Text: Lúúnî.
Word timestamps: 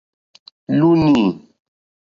Lúúnî. 0.77 1.27